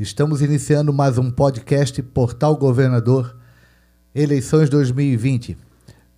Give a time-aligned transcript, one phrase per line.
[0.00, 3.36] Estamos iniciando mais um podcast Portal Governador
[4.14, 5.58] Eleições 2020.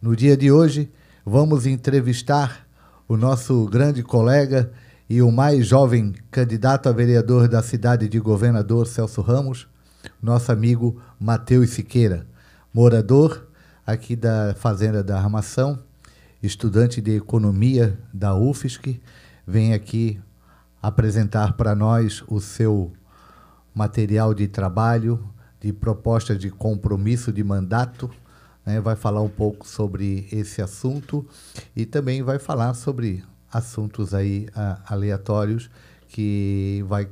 [0.01, 0.89] No dia de hoje,
[1.27, 2.65] vamos entrevistar
[3.09, 4.71] o nosso grande colega
[5.11, 9.67] e o mais jovem candidato a vereador da cidade de Governador Celso Ramos,
[10.23, 12.25] nosso amigo Matheus Siqueira,
[12.73, 13.49] morador
[13.85, 15.77] aqui da Fazenda da Armação,
[16.41, 19.01] estudante de economia da UFSC,
[19.45, 20.21] vem aqui
[20.81, 22.93] apresentar para nós o seu
[23.75, 25.29] material de trabalho,
[25.61, 28.11] de proposta de compromisso de mandato.
[28.65, 28.81] Né?
[28.81, 31.27] Vai falar um pouco sobre esse assunto
[31.75, 34.49] e também vai falar sobre assuntos aí
[34.87, 35.71] aleatórios
[36.09, 37.09] que vai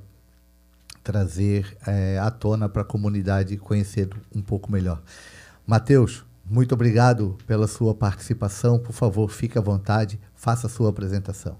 [1.02, 5.02] trazer é, à tona para a comunidade conhecer um pouco melhor.
[5.66, 8.78] Mateus, muito obrigado pela sua participação.
[8.78, 11.56] Por favor, fique à vontade, faça a sua apresentação.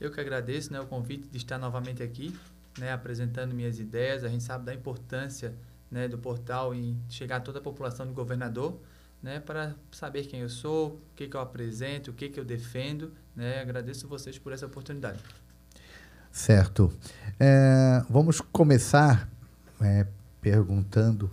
[0.00, 2.34] Eu que agradeço né, o convite de estar novamente aqui
[2.78, 4.24] né, apresentando minhas ideias.
[4.24, 5.54] A gente sabe da importância
[5.90, 8.80] né, do portal em chegar a toda a população do governador,
[9.22, 12.44] né, para saber quem eu sou, o que, que eu apresento, o que, que eu
[12.44, 13.12] defendo.
[13.36, 15.22] Né, agradeço vocês por essa oportunidade.
[16.30, 16.90] Certo.
[17.38, 19.28] É, vamos começar
[19.80, 20.06] é,
[20.40, 21.30] perguntando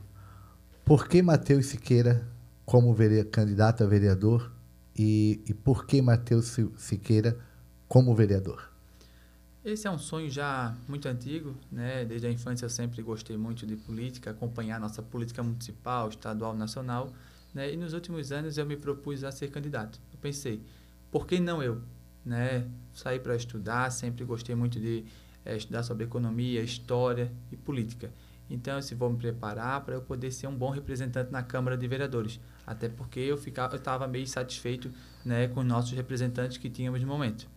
[0.83, 2.28] por que Matheus Siqueira
[2.66, 2.95] como
[3.31, 4.52] candidato a vereador
[4.95, 7.38] e, e por que Matheus Siqueira
[7.88, 8.69] como vereador?
[9.63, 12.05] Esse é um sonho já muito antigo, né?
[12.05, 17.11] Desde a infância eu sempre gostei muito de política, acompanhar nossa política municipal, estadual, nacional,
[17.53, 17.73] né?
[17.73, 19.99] E nos últimos anos eu me propus a ser candidato.
[20.13, 20.63] Eu pensei,
[21.11, 21.81] por que não eu,
[22.25, 22.66] né?
[22.93, 25.03] Sair para estudar, sempre gostei muito de
[25.43, 28.09] é, estudar sobre economia, história e política.
[28.49, 31.88] Então, eu vou me preparar para eu poder ser um bom representante na Câmara de
[31.88, 34.89] Vereadores, até porque eu ficava, eu estava meio satisfeito,
[35.23, 37.47] né, com os nossos representantes que tínhamos no momento.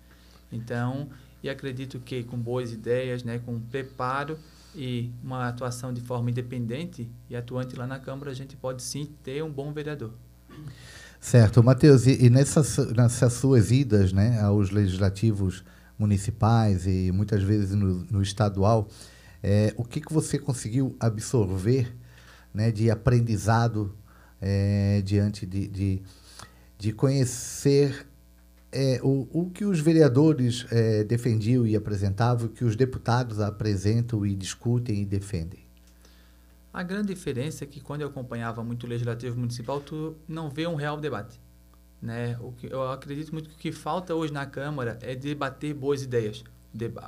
[0.51, 1.09] Então,
[1.43, 4.39] e acredito que com boas ideias, né, com preparo
[4.75, 9.09] e uma atuação de forma independente e atuante lá na Câmara, a gente pode sim
[9.23, 10.13] ter um bom vereador.
[11.21, 11.63] Certo.
[11.63, 15.65] Matheus, e, nessas, nessas suas idas né, aos legislativos
[15.99, 18.89] municipais e muitas vezes no, no estadual,
[19.43, 21.95] é, o que, que você conseguiu absorver
[22.53, 23.97] né, de aprendizado
[24.41, 26.03] é, diante de, de,
[26.79, 28.07] de conhecer
[28.73, 34.25] é, o, o que os vereadores é, defendiam e apresentavam, o que os deputados apresentam
[34.25, 35.61] e discutem e defendem?
[36.73, 40.67] A grande diferença é que quando eu acompanhava muito o legislativo municipal, tu não vê
[40.67, 41.39] um real debate.
[42.01, 42.37] Né?
[42.41, 46.03] O que, eu acredito muito que o que falta hoje na Câmara é debater boas
[46.03, 46.43] ideias.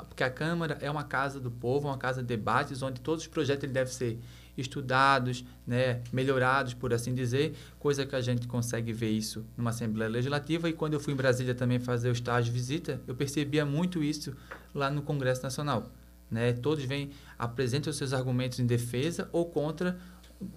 [0.07, 3.29] Porque a Câmara é uma casa do povo, uma casa de debates, onde todos os
[3.29, 4.21] projetos ele devem ser
[4.57, 10.11] estudados, né, melhorados, por assim dizer, coisa que a gente consegue ver isso numa Assembleia
[10.11, 10.69] Legislativa.
[10.69, 14.03] E quando eu fui em Brasília também fazer o estágio de visita, eu percebia muito
[14.03, 14.37] isso
[14.75, 15.91] lá no Congresso Nacional.
[16.31, 16.53] Né?
[16.53, 19.99] Todos vêm, apresentam seus argumentos em defesa ou contra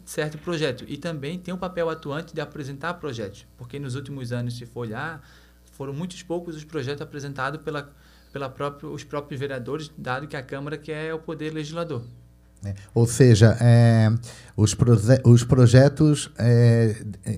[0.06, 0.86] certo projeto.
[0.88, 4.66] E também tem o um papel atuante de apresentar projetos, porque nos últimos anos, se
[4.66, 5.22] for olhar,
[5.72, 7.94] foram muitos poucos os projetos apresentados pela,
[8.31, 12.03] pela própria, os próprios vereadores, dado que a Câmara que é o poder legislador.
[12.66, 14.12] É, ou seja, é,
[14.56, 16.95] os, proje os projetos é,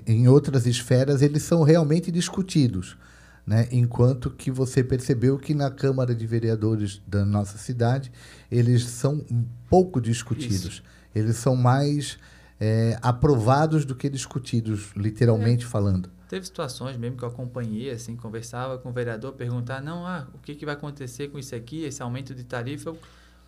[0.07, 2.97] em outras esferas eles são realmente discutidos,
[3.46, 3.68] né?
[3.72, 8.12] enquanto que você percebeu que na Câmara de Vereadores da nossa cidade
[8.50, 9.25] eles são
[9.69, 10.66] pouco discutidos.
[10.66, 10.84] Isso.
[11.13, 12.18] Eles são mais
[12.59, 15.68] é, aprovados do que discutidos, literalmente é.
[15.68, 16.09] falando.
[16.30, 20.38] Teve situações mesmo que eu acompanhei, assim, conversava com o vereador, perguntar, não, ah, o
[20.38, 22.90] que, que vai acontecer com isso aqui, esse aumento de tarifa?
[22.90, 23.00] Eu,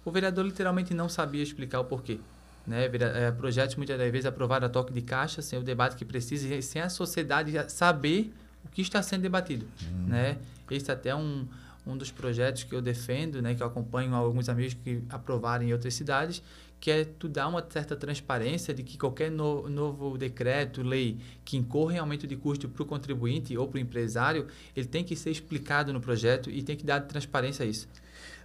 [0.04, 2.20] o vereador literalmente não sabia explicar o porquê.
[2.66, 2.86] Né?
[2.86, 6.54] É, projetos muitas das vezes aprovados a toque de caixa, sem o debate que precisa
[6.54, 9.66] e sem a sociedade saber o que está sendo debatido.
[9.84, 10.08] Hum.
[10.08, 10.38] Né?
[10.70, 11.48] Esse até é um,
[11.86, 15.74] um dos projetos que eu defendo, né, que eu acompanho alguns amigos que aprovaram em
[15.74, 16.42] outras cidades,
[16.80, 21.56] que é tu dar uma certa transparência de que qualquer no, novo decreto, lei que
[21.56, 25.16] incorra em aumento de custo para o contribuinte ou para o empresário, ele tem que
[25.16, 27.88] ser explicado no projeto e tem que dar transparência a isso.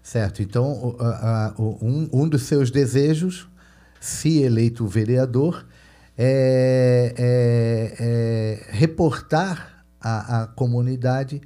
[0.07, 0.41] Certo.
[0.41, 0.97] Então,
[1.59, 3.49] um, um dos seus desejos,
[4.01, 5.67] se eleito vereador,
[6.17, 11.43] é, é, é reportar à, à comunidade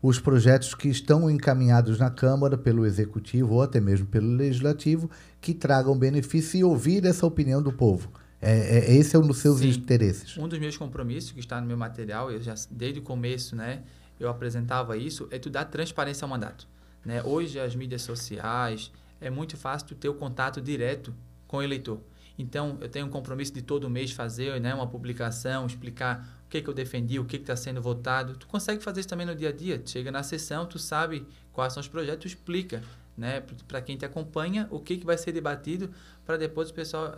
[0.00, 5.10] os projetos que estão encaminhados na Câmara pelo Executivo ou até mesmo pelo Legislativo
[5.40, 8.12] que tragam benefício e ouvir essa opinião do povo.
[8.40, 9.70] É, é, esse é um dos seus Sim.
[9.70, 10.38] interesses.
[10.38, 13.82] Um dos meus compromissos que está no meu material, eu já desde o começo, né,
[14.20, 16.72] eu apresentava isso, é tu dar transparência ao mandato.
[17.04, 17.22] Né?
[17.22, 18.90] Hoje, as mídias sociais,
[19.20, 21.14] é muito fácil ter o contato direto
[21.46, 22.00] com o eleitor.
[22.38, 26.60] Então, eu tenho um compromisso de todo mês fazer né, uma publicação, explicar o que,
[26.60, 28.36] que eu defendi, o que está sendo votado.
[28.36, 29.80] Tu consegue fazer isso também no dia a dia.
[29.86, 32.82] Chega na sessão, tu sabe quais são os projetos, tu explica
[33.16, 33.42] né?
[33.68, 35.90] Para quem te acompanha, o que, que vai ser debatido,
[36.26, 37.16] para depois o pessoal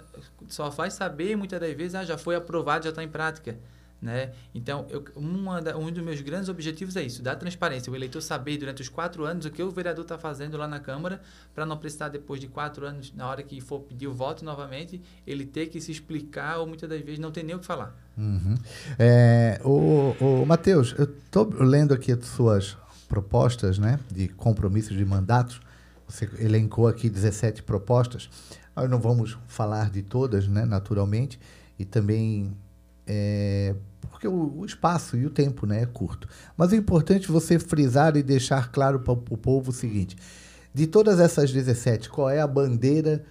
[0.49, 3.59] só vai saber, muitas das vezes, ah, já foi aprovado, já está em prática.
[4.01, 4.33] Né?
[4.55, 5.03] Então, eu,
[5.63, 7.91] da, um dos meus grandes objetivos é isso, dar transparência.
[7.91, 10.79] O eleitor saber durante os quatro anos o que o vereador está fazendo lá na
[10.79, 11.21] Câmara,
[11.55, 15.01] para não precisar, depois de quatro anos, na hora que for pedir o voto novamente,
[15.27, 17.97] ele ter que se explicar ou muitas das vezes não ter nem o que falar.
[18.17, 18.55] Uhum.
[18.99, 22.77] É, o, o Matheus, eu estou lendo aqui as suas
[23.09, 25.61] propostas né, de compromissos de mandatos.
[26.07, 28.29] Você elencou aqui 17 propostas.
[28.75, 31.41] Nós não vamos falar de todas, né, naturalmente,
[31.79, 32.55] e também
[33.07, 33.75] é,
[34.11, 36.29] porque o, espaço e o tempo né, é curto.
[36.57, 40.17] Mas é importante você frisar e deixar claro para o povo o seguinte:
[40.73, 43.25] de todas essas 17, qual é a bandeira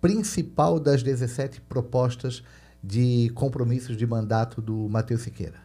[0.00, 2.42] principal das 17 propostas
[2.82, 5.60] de compromissos de mandato do Matheus Siqueira?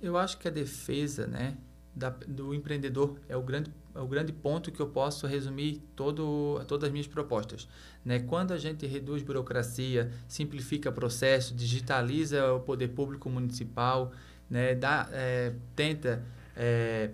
[0.00, 1.56] Eu acho que a defesa né,
[1.94, 6.64] da, do empreendedor é o grande é o grande ponto que eu posso resumir todo,
[6.66, 7.68] todas as minhas propostas.
[8.02, 8.20] Né?
[8.20, 14.10] Quando a gente reduz burocracia, simplifica processo, digitaliza o poder público municipal,
[14.48, 14.74] né?
[14.74, 16.24] Dá, é, tenta
[16.56, 17.10] é,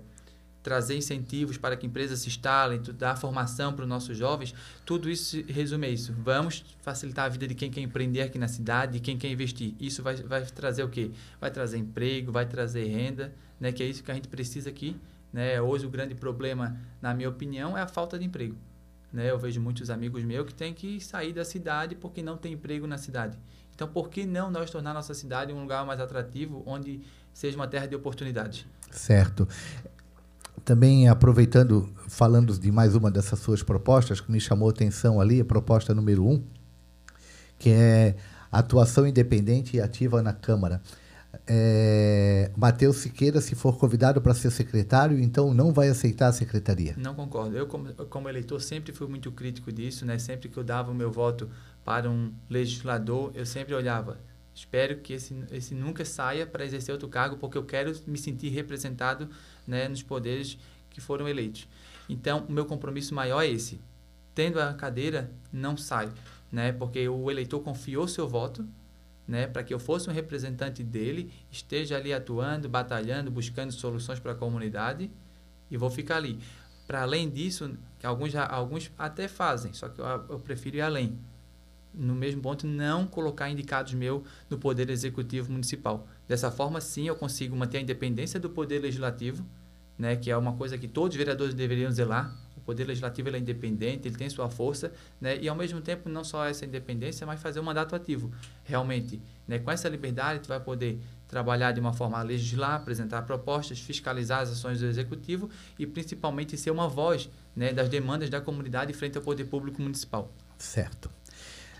[0.63, 5.43] trazer incentivos para que empresas se instalem, dar formação para os nossos jovens, tudo isso
[5.49, 6.15] resume a isso.
[6.19, 9.75] Vamos facilitar a vida de quem quer empreender aqui na cidade, de quem quer investir.
[9.81, 11.11] Isso vai, vai trazer o quê?
[11.41, 13.73] Vai trazer emprego, vai trazer renda, né?
[13.73, 14.97] que é isso que a gente precisa aqui
[15.33, 15.61] né?
[15.61, 18.57] Hoje o grande problema, na minha opinião, é a falta de emprego.
[19.13, 19.31] Né?
[19.31, 22.87] Eu vejo muitos amigos meus que têm que sair da cidade porque não tem emprego
[22.87, 23.39] na cidade.
[23.75, 27.01] Então, por que não nós tornar nossa cidade um lugar mais atrativo, onde
[27.33, 28.67] seja uma terra de oportunidades?
[28.91, 29.47] Certo.
[30.69, 35.41] Também aproveitando, falando de mais uma dessas suas propostas, que me chamou a atenção ali,
[35.41, 36.45] a proposta número um,
[37.59, 38.17] que é
[38.53, 40.83] atuação independente e ativa na Câmara
[41.47, 46.95] é, Matheus Siqueira, se for convidado para ser secretário, então não vai aceitar a secretaria.
[46.97, 47.57] Não concordo.
[47.57, 50.05] Eu, como, como eleitor, sempre fui muito crítico disso.
[50.05, 50.19] Né?
[50.19, 51.49] Sempre que eu dava o meu voto
[51.85, 54.19] para um legislador, eu sempre olhava.
[54.59, 58.49] Espero que esse, esse nunca saia para exercer outro cargo, porque eu quero me sentir
[58.49, 59.31] representado
[59.65, 60.59] né, nos poderes
[60.91, 61.69] que foram eleitos.
[62.09, 63.81] Então, o meu compromisso maior é esse.
[64.35, 66.13] Tendo a cadeira, não saio.
[66.51, 66.73] Né?
[66.73, 68.67] Porque o eleitor confiou seu voto
[69.29, 74.33] né, para que eu fosse um representante dele, esteja ali atuando, batalhando, buscando soluções para
[74.33, 75.09] a comunidade
[75.71, 76.41] e vou ficar ali.
[76.85, 81.17] Para além disso, alguns, alguns até fazem, só que eu, eu prefiro ir além.
[81.99, 86.07] No mesmo ponto, não colocar indicados meu no Poder Executivo Municipal.
[86.27, 89.45] Dessa forma, sim, eu consigo manter a independência do Poder Legislativo,
[89.99, 92.35] né, que é uma coisa que todos os vereadores deveriam zelar,
[92.69, 95.39] Poder Legislativo é independente, ele tem sua força, né?
[95.41, 98.31] e ao mesmo tempo não só essa independência, mas fazer um mandato ativo.
[98.63, 99.59] Realmente, né?
[99.59, 104.43] com essa liberdade, tu vai poder trabalhar de uma forma a legislar, apresentar propostas, fiscalizar
[104.43, 105.49] as ações do Executivo
[105.79, 110.31] e principalmente ser uma voz né, das demandas da comunidade frente ao poder público municipal.
[110.59, 111.09] Certo.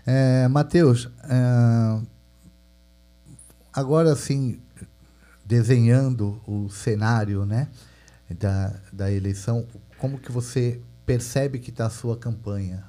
[0.05, 2.01] É, Matheus, é,
[3.73, 4.61] agora sim,
[5.45, 7.67] desenhando o cenário né,
[8.39, 9.65] da, da eleição,
[9.97, 12.83] como que você percebe que está a sua campanha?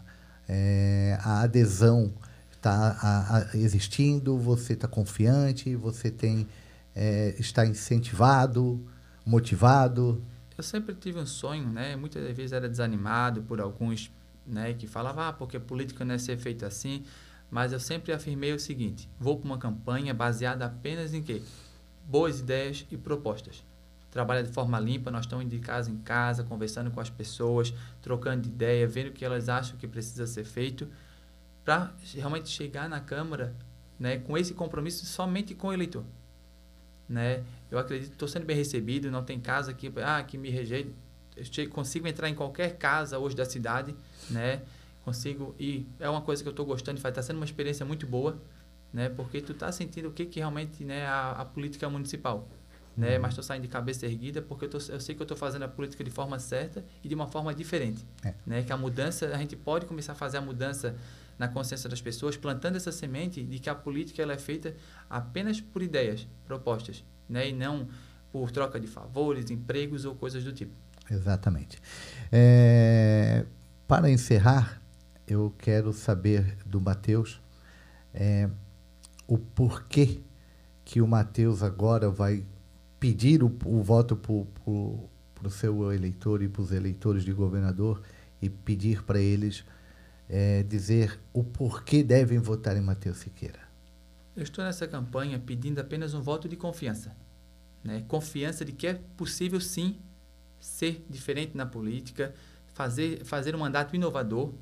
[0.49, 2.13] É, a adesão
[2.51, 4.39] está existindo?
[4.39, 5.75] Você está confiante?
[5.77, 6.47] Você tem
[6.95, 8.85] é, está incentivado,
[9.25, 10.23] motivado?
[10.57, 11.97] Eu sempre tive um sonho, né?
[11.97, 14.11] Muitas vezes era desanimado por alguns,
[14.47, 17.05] né, que falavam, ah, porque política não é ser feita assim.
[17.51, 21.43] Mas eu sempre afirmei o seguinte: vou para uma campanha baseada apenas em quê?
[22.07, 23.65] Boas ideias e propostas
[24.11, 28.49] trabalha de forma limpa, nós estamos de casa em casa, conversando com as pessoas, trocando
[28.49, 30.89] ideia, vendo o que elas acham que precisa ser feito,
[31.65, 33.55] para realmente chegar na Câmara
[33.99, 36.05] né, com esse compromisso somente com o eleitor.
[37.09, 37.45] Né?
[37.71, 40.91] Eu acredito que estou sendo bem recebido, não tem casa aqui ah, que me rejeita.
[41.41, 43.95] Eu consigo entrar em qualquer casa hoje da cidade,
[44.29, 44.63] né?
[45.05, 45.89] consigo ir.
[45.99, 48.41] É uma coisa que eu estou gostando de fazer, está sendo uma experiência muito boa,
[48.93, 49.09] né?
[49.09, 52.49] porque tu está sentindo o que, que realmente né, a, a política municipal
[53.01, 53.19] né?
[53.19, 55.63] Mas estou saindo de cabeça erguida porque eu, tô, eu sei que eu estou fazendo
[55.63, 58.35] a política de forma certa e de uma forma diferente, é.
[58.47, 58.63] né?
[58.63, 60.95] Que a mudança a gente pode começar a fazer a mudança
[61.39, 64.75] na consciência das pessoas, plantando essa semente de que a política ela é feita
[65.09, 67.49] apenas por ideias, propostas, né?
[67.49, 67.89] E não
[68.31, 70.73] por troca de favores, empregos ou coisas do tipo.
[71.11, 71.81] Exatamente.
[72.31, 73.45] É,
[73.89, 74.81] para encerrar,
[75.27, 77.41] eu quero saber do Mateus
[78.15, 78.49] é,
[79.27, 80.21] o porquê
[80.85, 82.45] que o Mateus agora vai
[82.99, 88.03] pedir o, o voto para o seu eleitor e para os eleitores de governador
[88.41, 89.65] e pedir para eles
[90.29, 93.61] é, dizer o porquê devem votar em Matheus Siqueira.
[94.37, 97.17] Eu estou nessa campanha pedindo apenas um voto de confiança.
[97.83, 98.05] Né?
[98.07, 99.99] Confiança de que é possível sim
[100.61, 102.35] ser diferente na política,
[102.75, 104.53] fazer, fazer um mandato inovador,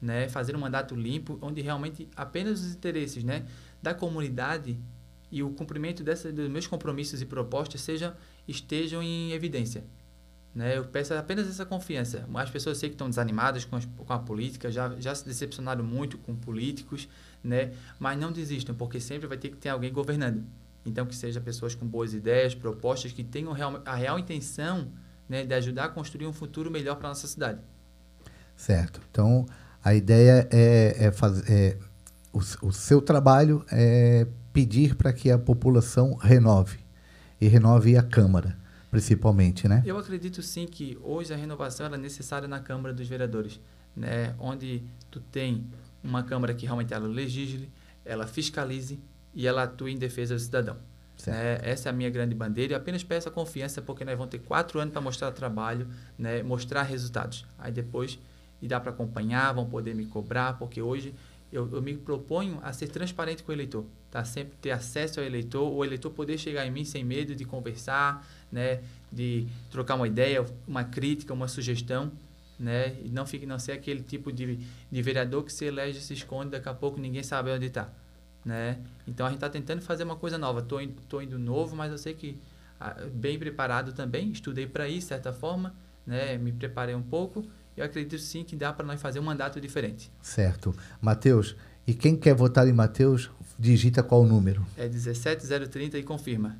[0.00, 0.28] né?
[0.28, 3.46] fazer um mandato limpo, onde realmente apenas os interesses né?
[3.82, 4.78] da comunidade
[5.30, 8.14] e o cumprimento dessa, dos meus compromissos e propostas sejam,
[8.46, 9.84] estejam em evidência.
[10.54, 10.76] Né?
[10.78, 12.28] Eu peço apenas essa confiança.
[12.34, 15.84] As pessoas sei que estão desanimadas com, as, com a política, já, já se decepcionaram
[15.84, 17.08] muito com políticos,
[17.42, 17.72] né?
[17.98, 20.44] mas não desistam, porque sempre vai ter que ter alguém governando.
[20.86, 24.90] Então, que sejam pessoas com boas ideias, propostas, que tenham real, a real intenção
[25.28, 27.60] né, de ajudar a construir um futuro melhor para a nossa cidade.
[28.56, 29.00] Certo.
[29.10, 29.46] Então,
[29.84, 31.44] a ideia é, é fazer.
[31.50, 31.78] É,
[32.32, 36.78] o, o seu trabalho é pedir para que a população renove
[37.40, 38.58] e renove a Câmara,
[38.90, 39.82] principalmente, né?
[39.86, 43.60] Eu acredito sim que hoje a renovação é necessária na Câmara dos Vereadores,
[43.94, 44.34] né?
[44.38, 45.66] Onde tu tem
[46.02, 47.70] uma Câmara que realmente ela legisle,
[48.04, 48.98] ela fiscalize
[49.32, 50.76] e ela atue em defesa do cidadão.
[51.26, 51.58] Né?
[51.62, 54.38] Essa é a minha grande bandeira e apenas peço a confiança porque nós vamos ter
[54.38, 56.42] quatro anos para mostrar trabalho, né?
[56.42, 57.44] mostrar resultados.
[57.58, 58.18] Aí depois
[58.60, 61.14] e dá para acompanhar, vão poder me cobrar, porque hoje
[61.52, 64.24] eu, eu, me proponho a ser transparente com o eleitor, tá?
[64.24, 68.26] Sempre ter acesso ao eleitor, o eleitor poder chegar em mim sem medo de conversar,
[68.52, 68.80] né?
[69.10, 72.12] De trocar uma ideia, uma crítica, uma sugestão,
[72.58, 72.96] né?
[73.02, 74.58] E não fique não ser aquele tipo de,
[74.90, 77.88] de vereador que se elege, se esconde, daqui a pouco ninguém sabe onde está,
[78.48, 78.78] né?
[79.06, 80.62] Então a gente está tentando fazer uma coisa nova.
[80.62, 82.40] Tô, indo, tô indo novo, mas eu sei que
[82.80, 84.32] ah, bem preparado também.
[84.32, 85.74] Estudei para ir, de certa forma,
[86.06, 86.36] né?
[86.38, 87.44] Me preparei um pouco
[87.78, 90.10] eu acredito sim que dá para nós fazer um mandato diferente.
[90.20, 90.74] Certo.
[91.00, 91.54] Matheus,
[91.86, 94.66] e quem quer votar em Matheus, digita qual número?
[94.76, 96.58] É 17030 e confirma.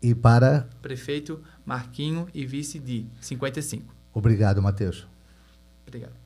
[0.00, 0.68] E para?
[0.80, 3.92] Prefeito Marquinho e vice de 55.
[4.14, 5.06] Obrigado, Matheus.
[5.86, 6.25] Obrigado.